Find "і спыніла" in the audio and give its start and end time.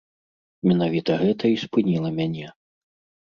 1.55-2.09